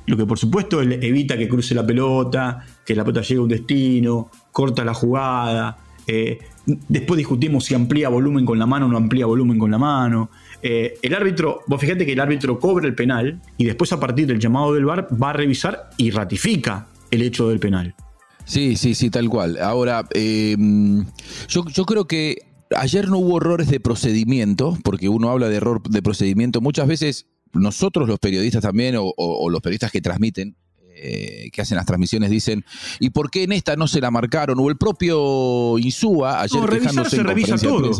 lo 0.07 0.17
que 0.17 0.25
por 0.25 0.39
supuesto 0.39 0.81
evita 0.81 1.37
que 1.37 1.47
cruce 1.47 1.75
la 1.75 1.85
pelota, 1.85 2.65
que 2.85 2.95
la 2.95 3.03
pelota 3.03 3.21
llegue 3.21 3.39
a 3.39 3.43
un 3.43 3.49
destino, 3.49 4.31
corta 4.51 4.83
la 4.83 4.93
jugada. 4.93 5.77
Eh, 6.07 6.39
después 6.65 7.17
discutimos 7.17 7.65
si 7.65 7.75
amplía 7.75 8.09
volumen 8.09 8.45
con 8.45 8.57
la 8.57 8.65
mano 8.65 8.87
o 8.87 8.89
no 8.89 8.97
amplía 8.97 9.25
volumen 9.25 9.59
con 9.59 9.69
la 9.69 9.77
mano. 9.77 10.31
Eh, 10.63 10.97
el 11.01 11.13
árbitro, 11.13 11.61
vos 11.67 11.79
fíjate 11.79 12.05
que 12.05 12.13
el 12.13 12.19
árbitro 12.19 12.59
cobra 12.59 12.87
el 12.87 12.95
penal 12.95 13.41
y 13.57 13.65
después 13.65 13.91
a 13.93 13.99
partir 13.99 14.25
del 14.25 14.39
llamado 14.39 14.73
del 14.73 14.85
VAR 14.85 15.07
va 15.21 15.31
a 15.31 15.33
revisar 15.33 15.89
y 15.97 16.11
ratifica 16.11 16.87
el 17.11 17.21
hecho 17.21 17.49
del 17.49 17.59
penal. 17.59 17.93
Sí, 18.45 18.75
sí, 18.75 18.95
sí, 18.95 19.09
tal 19.09 19.29
cual. 19.29 19.57
Ahora, 19.61 20.07
yo, 20.15 21.65
yo 21.67 21.85
creo 21.85 22.05
que 22.05 22.50
ayer 22.75 23.09
no 23.09 23.17
hubo 23.17 23.37
errores 23.37 23.69
de 23.69 23.79
procedimiento, 23.79 24.77
porque 24.83 25.09
uno 25.09 25.29
habla 25.29 25.49
de 25.49 25.57
error 25.57 25.81
de 25.81 26.01
procedimiento. 26.01 26.61
Muchas 26.61 26.87
veces 26.87 27.27
nosotros 27.53 28.07
los 28.07 28.19
periodistas 28.19 28.61
también, 28.61 28.95
o, 28.97 29.49
los 29.49 29.61
periodistas 29.61 29.91
que 29.91 30.01
transmiten, 30.01 30.55
eh, 30.93 31.49
que 31.51 31.61
hacen 31.61 31.77
las 31.77 31.85
transmisiones, 31.85 32.29
dicen, 32.29 32.63
¿y 32.99 33.09
por 33.09 33.31
qué 33.31 33.43
en 33.43 33.53
esta 33.53 33.75
no 33.75 33.87
se 33.87 34.01
la 34.01 34.11
marcaron? 34.11 34.59
O 34.59 34.69
el 34.69 34.77
propio 34.77 35.77
Insúa, 35.79 36.41
ayer 36.41 36.61
no, 36.93 37.05
se 37.05 37.23
revisa 37.23 37.57
todo. 37.57 37.91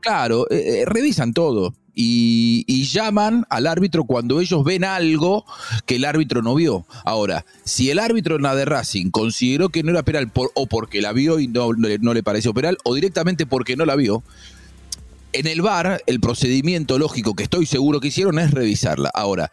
Claro, 0.00 0.50
eh, 0.50 0.80
eh, 0.80 0.84
revisan 0.84 1.32
todo 1.32 1.74
y, 1.94 2.84
llaman 2.84 3.46
al 3.48 3.66
árbitro 3.66 4.04
cuando 4.04 4.40
ellos 4.40 4.64
ven 4.64 4.84
algo 4.84 5.44
que 5.86 5.96
el 5.96 6.04
árbitro 6.04 6.42
no 6.42 6.54
vio. 6.54 6.84
Ahora, 7.04 7.46
si 7.64 7.90
el 7.90 7.98
árbitro 7.98 8.36
en 8.36 8.42
de 8.42 8.64
Racing 8.64 9.10
consideró 9.10 9.70
que 9.70 9.82
no 9.82 9.90
era 9.90 10.02
penal 10.02 10.30
o 10.54 10.66
porque 10.66 11.00
la 11.00 11.12
vio 11.12 11.38
y 11.38 11.48
no, 11.48 11.70
no 11.72 12.14
le 12.14 12.22
pareció 12.22 12.52
penal 12.52 12.76
o 12.84 12.94
directamente 12.94 13.46
porque 13.46 13.76
no 13.76 13.86
la 13.86 13.96
vio, 13.96 14.22
en 15.32 15.46
el 15.46 15.62
VAR 15.62 16.02
el 16.06 16.20
procedimiento 16.20 16.98
lógico 16.98 17.34
que 17.34 17.44
estoy 17.44 17.66
seguro 17.66 18.00
que 18.00 18.08
hicieron 18.08 18.38
es 18.38 18.50
revisarla. 18.50 19.10
Ahora, 19.14 19.50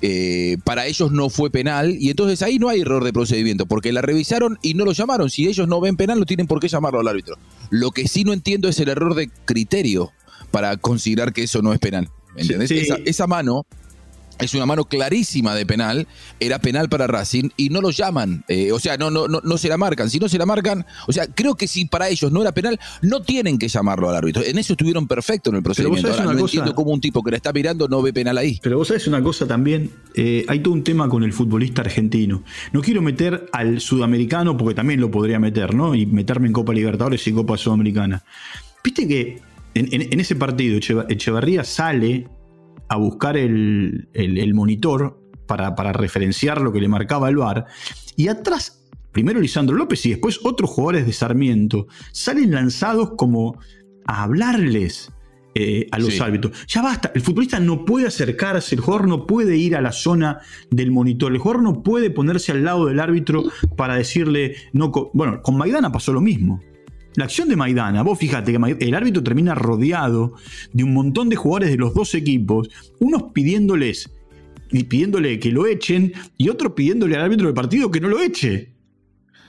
eh, 0.00 0.58
para 0.64 0.86
ellos 0.86 1.12
no 1.12 1.30
fue 1.30 1.50
penal 1.50 1.96
y 1.98 2.10
entonces 2.10 2.42
ahí 2.42 2.58
no 2.58 2.68
hay 2.68 2.80
error 2.80 3.04
de 3.04 3.12
procedimiento 3.12 3.66
porque 3.66 3.92
la 3.92 4.02
revisaron 4.02 4.58
y 4.62 4.74
no 4.74 4.84
lo 4.84 4.92
llamaron. 4.92 5.30
Si 5.30 5.46
ellos 5.46 5.68
no 5.68 5.80
ven 5.80 5.96
penal 5.96 6.18
no 6.18 6.26
tienen 6.26 6.46
por 6.46 6.60
qué 6.60 6.68
llamarlo 6.68 7.00
al 7.00 7.08
árbitro. 7.08 7.36
Lo 7.70 7.90
que 7.90 8.06
sí 8.08 8.24
no 8.24 8.32
entiendo 8.32 8.68
es 8.68 8.78
el 8.80 8.88
error 8.88 9.14
de 9.14 9.30
criterio 9.44 10.12
para 10.52 10.76
considerar 10.76 11.32
que 11.32 11.42
eso 11.42 11.62
no 11.62 11.72
es 11.72 11.80
penal. 11.80 12.08
¿Entendés? 12.36 12.70
Esa, 12.70 13.26
mano 13.26 13.66
es 14.38 14.54
una 14.54 14.66
mano 14.66 14.84
clarísima 14.84 15.54
de 15.54 15.66
penal, 15.66 16.06
era 16.40 16.58
penal 16.58 16.88
para 16.88 17.06
Racing 17.06 17.50
y 17.56 17.68
no 17.68 17.80
lo 17.80 17.90
llaman, 17.90 18.44
eh, 18.48 18.72
o 18.72 18.78
sea, 18.78 18.96
no, 18.96 19.10
no, 19.10 19.28
no, 19.28 19.40
no 19.42 19.58
se 19.58 19.68
la 19.68 19.76
marcan. 19.76 20.10
Si 20.10 20.18
no 20.18 20.28
se 20.28 20.38
la 20.38 20.46
marcan, 20.46 20.84
o 21.06 21.12
sea, 21.12 21.26
creo 21.26 21.54
que 21.54 21.68
si 21.68 21.84
para 21.84 22.08
ellos 22.08 22.32
no 22.32 22.40
era 22.40 22.52
penal, 22.52 22.78
no 23.02 23.22
tienen 23.22 23.58
que 23.58 23.68
llamarlo 23.68 24.08
al 24.08 24.16
árbitro. 24.16 24.42
En 24.42 24.58
eso 24.58 24.72
estuvieron 24.72 25.06
perfectos 25.06 25.52
en 25.52 25.58
el 25.58 25.62
procedimiento. 25.62 26.10
Ahora, 26.10 26.32
no 26.32 26.40
entiendo 26.40 26.74
cómo 26.74 26.90
un 26.90 27.00
tipo 27.00 27.22
que 27.22 27.30
la 27.30 27.36
está 27.36 27.52
mirando 27.52 27.88
no 27.88 28.02
ve 28.02 28.12
penal 28.12 28.38
ahí. 28.38 28.58
Pero 28.62 28.78
vos 28.78 28.88
sabés 28.88 29.06
una 29.06 29.22
cosa 29.22 29.46
también, 29.46 29.90
eh, 30.14 30.44
hay 30.48 30.60
todo 30.60 30.74
un 30.74 30.82
tema 30.82 31.08
con 31.08 31.22
el 31.22 31.32
futbolista 31.32 31.82
argentino. 31.82 32.42
No 32.72 32.80
quiero 32.80 33.02
meter 33.02 33.48
al 33.52 33.80
sudamericano 33.80 34.56
porque 34.56 34.74
también 34.74 35.00
lo 35.00 35.10
podría 35.10 35.38
meter, 35.38 35.74
¿no? 35.74 35.94
Y 35.94 36.06
meterme 36.06 36.48
en 36.48 36.52
Copa 36.52 36.72
Libertadores 36.72 37.26
y 37.26 37.32
Copa 37.32 37.56
Sudamericana. 37.56 38.24
Viste 38.82 39.06
que 39.06 39.51
en, 39.74 40.20
ese 40.20 40.36
partido 40.36 40.78
Echevarría 41.08 41.64
sale 41.64 42.28
a 42.88 42.96
buscar 42.96 43.36
el, 43.36 44.08
monitor 44.54 45.20
para, 45.46 45.74
para, 45.74 45.92
referenciar 45.92 46.60
lo 46.60 46.72
que 46.72 46.80
le 46.80 46.88
marcaba 46.88 47.28
el 47.28 47.36
VAR 47.36 47.66
y 48.16 48.28
atrás, 48.28 48.84
primero 49.12 49.40
Lisandro 49.40 49.76
López 49.76 50.04
y 50.06 50.10
después 50.10 50.40
otros 50.44 50.70
jugadores 50.70 51.06
de 51.06 51.12
Sarmiento 51.12 51.86
salen 52.12 52.52
lanzados 52.52 53.12
como 53.16 53.58
a 54.06 54.22
hablarles 54.22 55.10
eh, 55.54 55.86
a 55.90 55.98
los 55.98 56.18
árbitros. 56.18 56.66
Ya 56.66 56.80
basta, 56.80 57.12
el 57.14 57.20
futbolista 57.20 57.60
no 57.60 57.84
puede 57.84 58.06
acercarse, 58.06 58.74
el 58.74 58.80
jugador 58.80 59.06
no 59.06 59.26
puede 59.26 59.56
ir 59.58 59.76
a 59.76 59.82
la 59.82 59.92
zona 59.92 60.40
del 60.70 60.90
monitor, 60.90 61.30
el 61.30 61.38
jugador 61.38 61.62
no 61.62 61.82
puede 61.82 62.08
ponerse 62.08 62.52
al 62.52 62.64
lado 62.64 62.86
del 62.86 62.98
árbitro 62.98 63.44
para 63.76 63.96
decirle, 63.96 64.56
no, 64.72 64.90
bueno, 65.12 65.42
con 65.42 65.58
Maidana 65.58 65.92
pasó 65.92 66.14
lo 66.14 66.22
mismo. 66.22 66.62
La 67.14 67.24
acción 67.24 67.48
de 67.48 67.56
Maidana, 67.56 68.02
vos 68.02 68.18
fíjate 68.18 68.52
que 68.52 68.76
el 68.80 68.94
árbitro 68.94 69.22
termina 69.22 69.54
rodeado 69.54 70.34
de 70.72 70.84
un 70.84 70.94
montón 70.94 71.28
de 71.28 71.36
jugadores 71.36 71.70
de 71.70 71.76
los 71.76 71.94
dos 71.94 72.14
equipos, 72.14 72.70
unos 73.00 73.24
pidiéndoles 73.34 74.10
y 74.70 74.84
pidiéndole 74.84 75.38
que 75.38 75.50
lo 75.50 75.66
echen 75.66 76.12
y 76.38 76.48
otros 76.48 76.72
pidiéndole 76.72 77.16
al 77.16 77.22
árbitro 77.22 77.46
del 77.46 77.54
partido 77.54 77.90
que 77.90 78.00
no 78.00 78.08
lo 78.08 78.20
eche. 78.20 78.72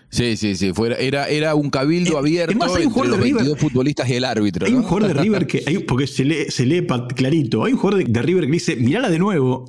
Sí, 0.09 0.37
sí, 0.37 0.55
sí. 0.55 0.71
era, 0.99 1.27
era 1.27 1.55
un 1.55 1.71
cabildo 1.71 2.19
abierto 2.19 2.53
entre 2.53 3.07
los 3.07 3.19
22 3.19 3.57
futbolistas 3.57 4.07
y 4.09 4.13
el 4.13 4.25
árbitro. 4.25 4.67
Hay 4.67 4.73
un 4.73 4.83
jugador 4.83 5.15
de 5.15 5.21
River 5.23 5.47
que. 5.47 5.63
Hay, 5.65 5.79
porque 5.79 6.05
se 6.05 6.23
lee, 6.23 6.45
se 6.49 6.67
lee 6.67 6.85
clarito. 7.15 7.63
Hay 7.63 7.73
un 7.73 7.79
jugador 7.79 8.07
de, 8.07 8.21
River 8.21 8.45
que 8.45 8.51
dice: 8.51 8.75
Mirala 8.75 9.09
de 9.09 9.17
nuevo. 9.17 9.65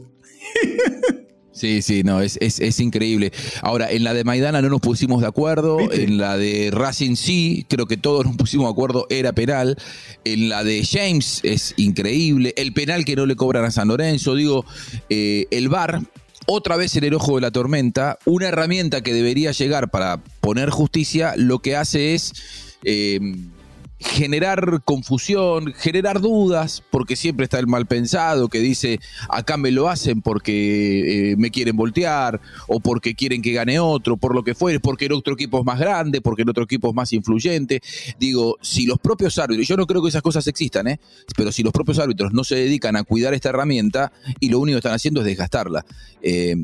Sí, 1.54 1.82
sí, 1.82 2.02
no, 2.02 2.20
es, 2.20 2.36
es, 2.40 2.80
increíble. 2.80 3.32
Ahora, 3.62 3.90
en 3.90 4.02
la 4.02 4.12
de 4.12 4.24
Maidana 4.24 4.60
no 4.60 4.68
nos 4.68 4.80
pusimos 4.80 5.20
de 5.20 5.28
acuerdo, 5.28 5.78
en 5.92 6.18
la 6.18 6.36
de 6.36 6.70
Racing 6.72 7.14
sí, 7.14 7.64
creo 7.68 7.86
que 7.86 7.96
todos 7.96 8.26
nos 8.26 8.36
pusimos 8.36 8.66
de 8.66 8.72
acuerdo, 8.72 9.06
era 9.08 9.32
penal. 9.32 9.78
En 10.24 10.48
la 10.48 10.64
de 10.64 10.84
James 10.84 11.40
es 11.44 11.74
increíble. 11.76 12.54
El 12.56 12.72
penal 12.72 13.04
que 13.04 13.14
no 13.14 13.24
le 13.24 13.36
cobran 13.36 13.64
a 13.64 13.70
San 13.70 13.86
Lorenzo, 13.86 14.34
digo, 14.34 14.66
eh, 15.08 15.46
el 15.52 15.68
VAR, 15.68 16.02
otra 16.46 16.76
vez 16.76 16.96
en 16.96 17.04
el 17.04 17.14
ojo 17.14 17.36
de 17.36 17.42
la 17.42 17.52
tormenta, 17.52 18.18
una 18.24 18.48
herramienta 18.48 19.02
que 19.02 19.14
debería 19.14 19.52
llegar 19.52 19.90
para 19.90 20.24
poner 20.40 20.70
justicia, 20.70 21.34
lo 21.36 21.60
que 21.60 21.76
hace 21.76 22.14
es... 22.14 22.32
Eh, 22.82 23.20
generar 24.04 24.82
confusión, 24.84 25.72
generar 25.74 26.20
dudas, 26.20 26.82
porque 26.90 27.16
siempre 27.16 27.44
está 27.44 27.58
el 27.58 27.66
mal 27.66 27.86
pensado 27.86 28.48
que 28.48 28.58
dice, 28.58 29.00
acá 29.28 29.56
me 29.56 29.70
lo 29.70 29.88
hacen 29.88 30.22
porque 30.22 31.32
eh, 31.32 31.36
me 31.36 31.50
quieren 31.50 31.76
voltear, 31.76 32.40
o 32.68 32.80
porque 32.80 33.14
quieren 33.14 33.42
que 33.42 33.52
gane 33.52 33.80
otro, 33.80 34.16
por 34.16 34.34
lo 34.34 34.44
que 34.44 34.54
fuere, 34.54 34.78
porque 34.78 35.06
el 35.06 35.12
otro 35.12 35.34
equipo 35.34 35.58
es 35.58 35.64
más 35.64 35.78
grande, 35.78 36.20
porque 36.20 36.42
el 36.42 36.50
otro 36.50 36.64
equipo 36.64 36.90
es 36.90 36.94
más 36.94 37.12
influyente. 37.12 37.80
Digo, 38.18 38.56
si 38.60 38.86
los 38.86 38.98
propios 38.98 39.38
árbitros, 39.38 39.66
yo 39.66 39.76
no 39.76 39.86
creo 39.86 40.02
que 40.02 40.08
esas 40.08 40.22
cosas 40.22 40.46
existan, 40.46 40.88
¿eh? 40.88 41.00
pero 41.36 41.50
si 41.50 41.62
los 41.62 41.72
propios 41.72 41.98
árbitros 41.98 42.32
no 42.32 42.44
se 42.44 42.56
dedican 42.56 42.96
a 42.96 43.04
cuidar 43.04 43.34
esta 43.34 43.48
herramienta 43.48 44.12
y 44.38 44.48
lo 44.50 44.58
único 44.58 44.76
que 44.76 44.80
están 44.80 44.94
haciendo 44.94 45.20
es 45.20 45.26
desgastarla. 45.26 45.84
Eh, 46.22 46.56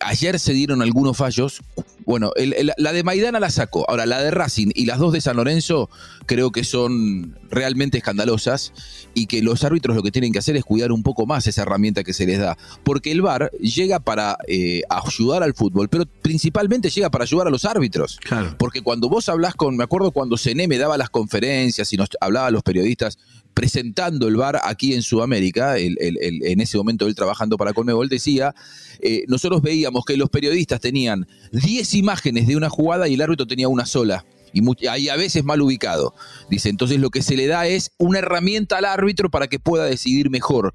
ayer 0.00 0.38
se 0.38 0.52
dieron 0.52 0.82
algunos 0.82 1.16
fallos, 1.16 1.62
bueno, 2.06 2.30
la 2.76 2.92
de 2.92 3.02
Maidana 3.02 3.40
la 3.40 3.50
sacó, 3.50 3.84
ahora 3.90 4.06
la 4.06 4.22
de 4.22 4.30
Racing 4.30 4.68
y 4.74 4.86
las 4.86 4.98
dos 4.98 5.12
de 5.12 5.20
San 5.20 5.36
Lorenzo 5.36 5.90
creo 6.26 6.52
que 6.52 6.62
son 6.62 7.36
realmente 7.50 7.98
escandalosas 7.98 8.72
y 9.12 9.26
que 9.26 9.42
los 9.42 9.64
árbitros 9.64 9.96
lo 9.96 10.04
que 10.04 10.12
tienen 10.12 10.32
que 10.32 10.38
hacer 10.38 10.56
es 10.56 10.64
cuidar 10.64 10.92
un 10.92 11.02
poco 11.02 11.26
más 11.26 11.46
esa 11.48 11.62
herramienta 11.62 12.04
que 12.04 12.12
se 12.12 12.24
les 12.24 12.38
da. 12.38 12.56
Porque 12.84 13.10
el 13.10 13.22
VAR 13.22 13.50
llega 13.60 13.98
para 13.98 14.38
eh, 14.46 14.82
ayudar 14.88 15.42
al 15.42 15.54
fútbol, 15.54 15.88
pero 15.88 16.04
principalmente 16.22 16.90
llega 16.90 17.10
para 17.10 17.24
ayudar 17.24 17.48
a 17.48 17.50
los 17.50 17.64
árbitros. 17.64 18.20
Porque 18.56 18.82
cuando 18.82 19.08
vos 19.08 19.28
hablas 19.28 19.54
con, 19.54 19.76
me 19.76 19.84
acuerdo 19.84 20.12
cuando 20.12 20.38
Cené 20.38 20.68
me 20.68 20.78
daba 20.78 20.96
las 20.96 21.10
conferencias 21.10 21.92
y 21.92 21.96
nos 21.96 22.08
hablaba 22.20 22.46
a 22.46 22.50
los 22.52 22.62
periodistas 22.62 23.18
presentando 23.56 24.28
el 24.28 24.36
VAR 24.36 24.60
aquí 24.64 24.92
en 24.92 25.00
Sudamérica, 25.00 25.78
en 25.78 26.60
ese 26.60 26.76
momento 26.76 27.06
él 27.06 27.14
trabajando 27.14 27.56
para 27.56 27.72
Conmebol, 27.72 28.10
decía, 28.10 28.54
eh, 29.00 29.24
nosotros 29.28 29.62
veíamos 29.62 30.04
que 30.04 30.18
los 30.18 30.28
periodistas 30.28 30.78
tenían 30.78 31.26
10 31.52 31.94
imágenes 31.94 32.46
de 32.46 32.56
una 32.56 32.68
jugada 32.68 33.08
y 33.08 33.14
el 33.14 33.22
árbitro 33.22 33.46
tenía 33.46 33.68
una 33.68 33.86
sola 33.86 34.26
y 34.52 34.88
ahí 34.88 35.08
a 35.08 35.16
veces 35.16 35.42
mal 35.42 35.62
ubicado. 35.62 36.14
Dice, 36.50 36.68
entonces 36.68 36.98
lo 36.98 37.08
que 37.10 37.22
se 37.22 37.36
le 37.36 37.46
da 37.46 37.66
es 37.66 37.92
una 37.98 38.18
herramienta 38.18 38.76
al 38.76 38.84
árbitro 38.84 39.30
para 39.30 39.48
que 39.48 39.58
pueda 39.58 39.84
decidir 39.84 40.30
mejor. 40.30 40.74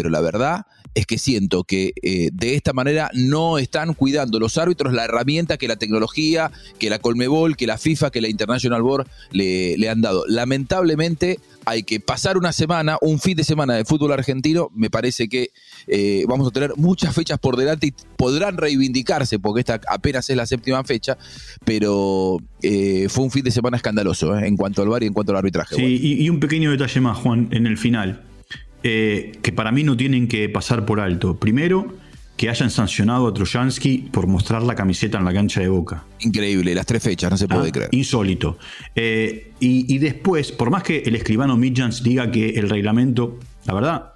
Pero 0.00 0.08
la 0.08 0.22
verdad 0.22 0.64
es 0.94 1.04
que 1.04 1.18
siento 1.18 1.62
que 1.62 1.92
eh, 2.02 2.30
de 2.32 2.54
esta 2.54 2.72
manera 2.72 3.10
no 3.12 3.58
están 3.58 3.92
cuidando 3.92 4.40
los 4.40 4.56
árbitros 4.56 4.94
la 4.94 5.04
herramienta 5.04 5.58
que 5.58 5.68
la 5.68 5.76
tecnología, 5.76 6.50
que 6.78 6.88
la 6.88 6.98
Colmebol, 6.98 7.54
que 7.54 7.66
la 7.66 7.76
FIFA, 7.76 8.10
que 8.10 8.22
la 8.22 8.28
International 8.28 8.80
Board 8.80 9.08
le, 9.30 9.76
le 9.76 9.90
han 9.90 10.00
dado. 10.00 10.24
Lamentablemente 10.26 11.38
hay 11.66 11.82
que 11.82 12.00
pasar 12.00 12.36
una 12.36 12.52
semana, 12.52 12.96
un 13.00 13.20
fin 13.20 13.36
de 13.36 13.44
semana 13.44 13.74
de 13.74 13.84
fútbol 13.84 14.12
argentino. 14.12 14.70
Me 14.74 14.90
parece 14.90 15.28
que 15.28 15.50
eh, 15.86 16.24
vamos 16.26 16.48
a 16.48 16.50
tener 16.50 16.72
muchas 16.76 17.14
fechas 17.14 17.38
por 17.38 17.56
delante 17.56 17.88
y 17.88 17.94
podrán 18.16 18.56
reivindicarse, 18.56 19.38
porque 19.38 19.60
esta 19.60 19.80
apenas 19.88 20.28
es 20.30 20.36
la 20.36 20.46
séptima 20.46 20.82
fecha, 20.84 21.18
pero 21.64 22.38
eh, 22.62 23.06
fue 23.08 23.24
un 23.24 23.30
fin 23.30 23.44
de 23.44 23.50
semana 23.50 23.76
escandaloso 23.76 24.36
en 24.38 24.56
cuanto 24.56 24.82
al 24.82 24.88
bar 24.88 25.02
y 25.02 25.06
en 25.06 25.12
cuanto 25.12 25.32
al 25.32 25.38
arbitraje. 25.38 25.76
Sí, 25.76 26.00
y, 26.02 26.28
un 26.30 26.40
pequeño 26.40 26.70
detalle 26.70 27.00
más, 27.00 27.18
Juan, 27.18 27.48
en 27.50 27.66
el 27.66 27.76
final. 27.76 28.24
Eh, 28.82 29.32
que 29.42 29.52
para 29.52 29.72
mí 29.72 29.84
no 29.84 29.96
tienen 29.96 30.26
que 30.26 30.48
pasar 30.48 30.86
por 30.86 31.00
alto. 31.00 31.36
Primero, 31.36 31.94
que 32.40 32.48
hayan 32.48 32.70
sancionado 32.70 33.26
a 33.26 33.34
Trojansky 33.34 34.08
por 34.10 34.26
mostrar 34.26 34.62
la 34.62 34.74
camiseta 34.74 35.18
en 35.18 35.26
la 35.26 35.34
cancha 35.34 35.60
de 35.60 35.68
Boca. 35.68 36.04
Increíble, 36.20 36.74
las 36.74 36.86
tres 36.86 37.02
fechas, 37.02 37.30
no 37.30 37.36
se 37.36 37.46
puede 37.46 37.68
ah, 37.68 37.72
creer. 37.72 37.88
Insólito. 37.92 38.56
Eh, 38.94 39.52
y, 39.60 39.98
después, 39.98 40.50
por 40.50 40.70
más 40.70 40.82
que 40.82 41.00
el 41.00 41.14
escribano 41.16 41.58
Midjans 41.58 42.02
diga 42.02 42.30
que 42.30 42.50
el 42.50 42.70
reglamento, 42.70 43.38
la 43.66 43.74
verdad, 43.74 44.12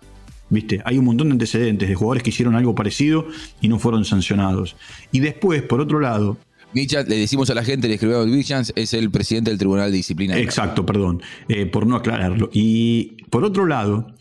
viste, 0.48 0.80
hay 0.86 0.96
un 0.96 1.04
montón 1.04 1.28
de 1.28 1.32
antecedentes 1.32 1.86
de 1.86 1.94
jugadores 1.94 2.22
que 2.22 2.30
hicieron 2.30 2.54
algo 2.54 2.74
parecido 2.74 3.28
y 3.60 3.68
no 3.68 3.78
fueron 3.78 4.06
sancionados. 4.06 4.74
Y 5.12 5.20
después, 5.20 5.60
por 5.60 5.82
otro 5.82 6.00
lado, 6.00 6.38
Midjans, 6.72 7.06
le 7.06 7.18
decimos 7.18 7.50
a 7.50 7.54
la 7.54 7.62
gente, 7.62 7.88
el 7.88 7.92
escribano 7.92 8.24
Midjans 8.24 8.72
es 8.74 8.94
el 8.94 9.10
presidente 9.10 9.50
del 9.50 9.58
Tribunal 9.58 9.90
de 9.90 9.98
Disciplina. 9.98 10.38
Exacto, 10.38 10.86
perdón, 10.86 11.20
eh, 11.48 11.66
por 11.66 11.86
no 11.86 11.94
aclararlo. 11.94 12.48
Y 12.54 13.22
por 13.28 13.44
otro 13.44 13.66
lado, 13.66 14.14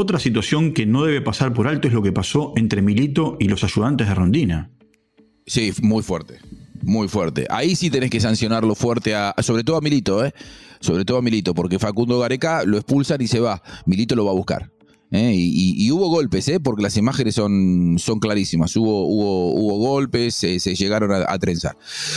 otra 0.00 0.20
situación 0.20 0.72
que 0.72 0.86
no 0.86 1.04
debe 1.04 1.20
pasar 1.20 1.52
por 1.52 1.66
alto 1.66 1.88
es 1.88 1.94
lo 1.94 2.02
que 2.02 2.12
pasó 2.12 2.52
entre 2.54 2.82
Milito 2.82 3.36
y 3.40 3.48
los 3.48 3.64
ayudantes 3.64 4.06
de 4.06 4.14
Rondina. 4.14 4.70
Sí, 5.44 5.72
muy 5.82 6.04
fuerte. 6.04 6.38
Muy 6.82 7.08
fuerte. 7.08 7.48
Ahí 7.50 7.74
sí 7.74 7.90
tenés 7.90 8.08
que 8.08 8.20
sancionarlo 8.20 8.76
fuerte, 8.76 9.16
a, 9.16 9.34
sobre 9.40 9.64
todo 9.64 9.76
a 9.76 9.80
Milito, 9.80 10.24
¿eh? 10.24 10.32
Sobre 10.78 11.04
todo 11.04 11.18
a 11.18 11.22
Milito, 11.22 11.52
porque 11.52 11.80
Facundo 11.80 12.20
Gareca 12.20 12.62
lo 12.64 12.76
expulsan 12.76 13.20
y 13.20 13.26
se 13.26 13.40
va. 13.40 13.60
Milito 13.86 14.14
lo 14.14 14.24
va 14.24 14.30
a 14.30 14.34
buscar. 14.34 14.70
¿Eh? 15.10 15.32
Y, 15.34 15.90
hubo 15.90 16.08
golpes, 16.08 16.48
¿eh? 16.48 16.60
porque 16.60 16.82
las 16.82 16.96
imágenes 16.96 17.34
son, 17.34 17.96
son 17.98 18.20
clarísimas. 18.20 18.74
Hubo, 18.76 19.06
hubo, 19.06 19.52
hubo 19.54 19.78
golpes, 19.78 20.34
se 20.34 20.58
llegaron 20.58 21.12
a, 21.12 21.38
trenzar. 21.38 21.76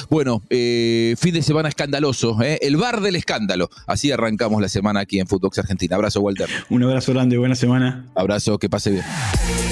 Bueno, 0.09 0.41
eh, 0.49 1.15
fin 1.17 1.33
de 1.33 1.41
semana 1.41 1.69
escandaloso, 1.69 2.37
el 2.41 2.77
bar 2.77 3.01
del 3.01 3.15
escándalo. 3.15 3.69
Así 3.87 4.11
arrancamos 4.11 4.61
la 4.61 4.69
semana 4.69 5.01
aquí 5.01 5.19
en 5.19 5.27
Footbox 5.27 5.59
Argentina. 5.59 5.95
Abrazo, 5.95 6.21
Walter. 6.21 6.49
Un 6.69 6.83
abrazo 6.83 7.13
grande, 7.13 7.37
buena 7.37 7.55
semana. 7.55 8.05
Abrazo, 8.15 8.57
que 8.57 8.69
pase 8.69 8.91
bien. 8.91 9.03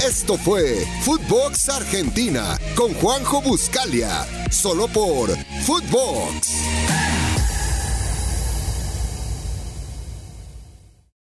Esto 0.07 0.37
fue 0.37 0.85
Footbox 1.01 1.69
Argentina 1.69 2.57
con 2.75 2.93
Juanjo 2.93 3.41
Buscalia, 3.41 4.25
solo 4.49 4.87
por 4.87 5.29
Footbox. 5.65 7.18